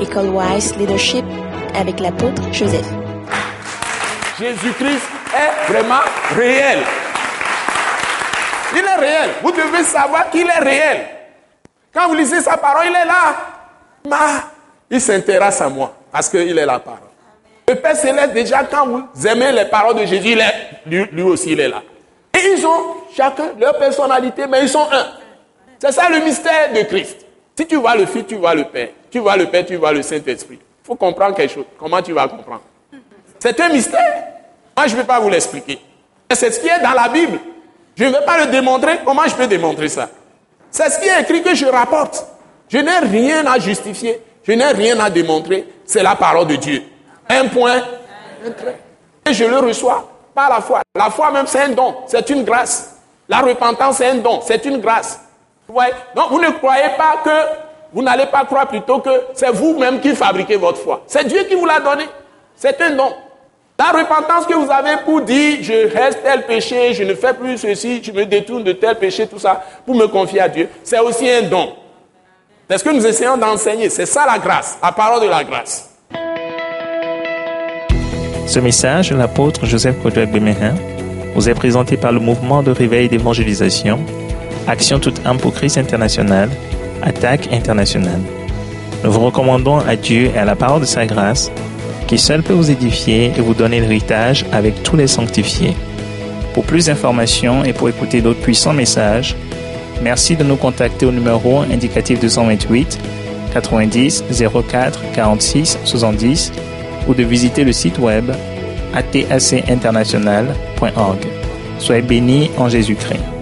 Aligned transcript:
École 0.00 0.28
Wise 0.28 0.76
Leadership 0.76 1.24
avec 1.74 2.00
l'apôtre 2.00 2.42
Joseph. 2.52 2.86
Jésus-Christ 4.38 5.08
est 5.34 5.72
vraiment 5.72 6.00
réel. 6.36 6.80
Il 8.74 8.84
est 8.84 9.00
réel. 9.00 9.30
Vous 9.42 9.52
devez 9.52 9.82
savoir 9.84 10.30
qu'il 10.30 10.46
est 10.46 10.58
réel. 10.58 11.06
Quand 11.94 12.08
vous 12.08 12.14
lisez 12.14 12.40
sa 12.40 12.56
parole, 12.56 12.86
il 12.88 12.94
est 12.94 13.06
là. 13.06 14.32
Il 14.90 15.00
s'intéresse 15.00 15.60
à 15.62 15.68
moi 15.68 15.94
parce 16.12 16.28
qu'il 16.28 16.58
est 16.58 16.66
la 16.66 16.78
parole. 16.78 17.00
Le 17.68 17.74
Père 17.74 17.96
Céleste, 17.96 18.32
déjà, 18.32 18.64
quand 18.64 18.86
vous 18.86 19.26
aimez 19.26 19.50
les 19.52 19.64
paroles 19.64 19.96
de 19.96 20.04
Jésus, 20.04 20.32
il 20.32 20.40
est, 20.40 20.54
lui, 20.86 21.04
lui 21.10 21.22
aussi, 21.22 21.52
il 21.52 21.60
est 21.60 21.68
là. 21.68 21.82
Et 22.34 22.52
ils 22.56 22.66
ont 22.66 22.96
chacun 23.16 23.52
leur 23.58 23.76
personnalité, 23.78 24.46
mais 24.46 24.62
ils 24.62 24.68
sont 24.68 24.86
un. 24.92 25.06
C'est 25.78 25.92
ça 25.92 26.08
le 26.08 26.20
mystère 26.20 26.72
de 26.72 26.82
Christ. 26.82 27.25
Si 27.58 27.66
tu 27.66 27.76
vois 27.76 27.96
le 27.96 28.06
Fils, 28.06 28.24
tu 28.26 28.36
vois 28.36 28.54
le 28.54 28.64
Père. 28.64 28.88
Tu 29.10 29.18
vois 29.18 29.36
le 29.36 29.46
Père, 29.46 29.64
tu 29.64 29.76
vois 29.76 29.92
le 29.92 30.02
Saint-Esprit. 30.02 30.58
Il 30.60 30.86
faut 30.86 30.94
comprendre 30.94 31.34
quelque 31.34 31.52
chose. 31.54 31.64
Comment 31.78 32.02
tu 32.02 32.12
vas 32.12 32.28
comprendre? 32.28 32.62
C'est 33.38 33.58
un 33.60 33.68
mystère. 33.70 34.24
Moi, 34.76 34.86
je 34.86 34.92
ne 34.92 35.00
vais 35.00 35.06
pas 35.06 35.18
vous 35.18 35.30
l'expliquer. 35.30 35.78
C'est 36.32 36.50
ce 36.50 36.60
qui 36.60 36.68
est 36.68 36.80
dans 36.80 36.92
la 36.92 37.08
Bible. 37.08 37.38
Je 37.96 38.04
ne 38.04 38.10
vais 38.10 38.24
pas 38.24 38.44
le 38.44 38.50
démontrer. 38.50 39.00
Comment 39.04 39.24
je 39.26 39.34
peux 39.34 39.46
démontrer 39.46 39.88
ça? 39.88 40.10
C'est 40.70 40.90
ce 40.90 40.98
qui 40.98 41.08
est 41.08 41.22
écrit 41.22 41.42
que 41.42 41.54
je 41.54 41.64
rapporte. 41.66 42.26
Je 42.68 42.78
n'ai 42.78 42.98
rien 42.98 43.46
à 43.46 43.58
justifier. 43.58 44.20
Je 44.46 44.52
n'ai 44.52 44.66
rien 44.66 45.00
à 45.00 45.08
démontrer. 45.08 45.66
C'est 45.86 46.02
la 46.02 46.14
parole 46.14 46.46
de 46.46 46.56
Dieu. 46.56 46.82
Un 47.28 47.48
point, 47.48 47.82
un 48.44 48.50
trait. 48.50 48.78
Et 49.28 49.32
je 49.32 49.44
le 49.44 49.58
reçois 49.58 50.08
par 50.34 50.50
la 50.50 50.60
foi. 50.60 50.82
La 50.94 51.10
foi 51.10 51.30
même, 51.30 51.46
c'est 51.46 51.60
un 51.60 51.70
don. 51.70 51.96
C'est 52.06 52.28
une 52.30 52.44
grâce. 52.44 52.96
La 53.28 53.40
repentance, 53.40 53.96
c'est 53.96 54.08
un 54.08 54.16
don. 54.16 54.40
C'est 54.42 54.64
une 54.66 54.78
grâce. 54.78 55.20
Donc, 55.68 56.30
vous 56.30 56.40
ne 56.40 56.50
croyez 56.50 56.90
pas 56.96 57.16
que, 57.24 57.66
vous 57.92 58.02
n'allez 58.02 58.26
pas 58.26 58.44
croire 58.44 58.68
plutôt 58.68 58.98
que 58.98 59.10
c'est 59.34 59.50
vous-même 59.50 60.00
qui 60.00 60.14
fabriquez 60.14 60.56
votre 60.56 60.78
foi. 60.78 61.02
C'est 61.06 61.26
Dieu 61.26 61.44
qui 61.44 61.54
vous 61.54 61.66
l'a 61.66 61.80
donné. 61.80 62.04
C'est 62.54 62.80
un 62.80 62.90
don. 62.90 63.12
La 63.78 63.90
repentance 63.90 64.46
que 64.46 64.54
vous 64.54 64.70
avez 64.70 64.96
pour 65.04 65.20
dire, 65.20 65.58
je 65.60 65.94
reste 65.94 66.22
tel 66.22 66.46
péché, 66.46 66.94
je 66.94 67.02
ne 67.02 67.14
fais 67.14 67.34
plus 67.34 67.58
ceci, 67.58 68.02
je 68.02 68.10
me 68.10 68.24
détourne 68.24 68.64
de 68.64 68.72
tel 68.72 68.96
péché, 68.96 69.26
tout 69.26 69.38
ça, 69.38 69.62
pour 69.84 69.94
me 69.94 70.06
confier 70.06 70.40
à 70.40 70.48
Dieu, 70.48 70.68
c'est 70.82 70.98
aussi 70.98 71.30
un 71.30 71.42
don. 71.42 71.74
C'est 72.68 72.78
ce 72.78 72.84
que 72.84 72.90
nous 72.90 73.06
essayons 73.06 73.36
d'enseigner. 73.36 73.90
C'est 73.90 74.06
ça 74.06 74.24
la 74.26 74.38
grâce, 74.38 74.78
la 74.82 74.92
parole 74.92 75.20
de 75.22 75.28
la 75.28 75.44
grâce. 75.44 75.90
Ce 78.46 78.58
message 78.60 79.12
l'apôtre 79.12 79.66
Joseph 79.66 80.00
Kodouak 80.02 80.30
Bemehin 80.30 80.74
vous 81.34 81.48
est 81.48 81.54
présenté 81.54 81.96
par 81.96 82.12
le 82.12 82.18
mouvement 82.18 82.62
de 82.62 82.70
réveil 82.70 83.08
d'évangélisation, 83.08 84.00
Action 84.68 84.98
toute 84.98 85.24
âme 85.24 85.38
pour 85.38 85.54
Christ 85.54 85.78
international, 85.78 86.50
Attaque 87.02 87.52
internationale. 87.52 88.20
Nous 89.04 89.12
vous 89.12 89.20
recommandons 89.20 89.78
à 89.78 89.94
Dieu 89.94 90.32
et 90.34 90.38
à 90.38 90.44
la 90.44 90.56
parole 90.56 90.80
de 90.80 90.86
sa 90.86 91.06
grâce 91.06 91.52
qui 92.08 92.18
seul 92.18 92.42
peut 92.42 92.52
vous 92.52 92.68
édifier 92.70 93.32
et 93.36 93.40
vous 93.40 93.54
donner 93.54 93.78
l'héritage 93.80 94.44
avec 94.52 94.82
tous 94.82 94.96
les 94.96 95.06
sanctifiés. 95.06 95.76
Pour 96.54 96.64
plus 96.64 96.86
d'informations 96.86 97.62
et 97.64 97.72
pour 97.72 97.88
écouter 97.88 98.20
d'autres 98.20 98.40
puissants 98.40 98.72
messages, 98.72 99.36
merci 100.02 100.34
de 100.36 100.42
nous 100.42 100.56
contacter 100.56 101.06
au 101.06 101.12
numéro 101.12 101.60
indicatif 101.60 102.18
228 102.20 102.98
90 103.52 104.24
04 104.68 105.00
46 105.14 105.78
70 105.84 106.52
ou 107.06 107.14
de 107.14 107.22
visiter 107.22 107.62
le 107.64 107.72
site 107.72 107.98
web 107.98 108.32
atacinternational.org. 108.94 111.18
Soyez 111.78 112.02
bénis 112.02 112.50
en 112.56 112.68
Jésus-Christ. 112.68 113.35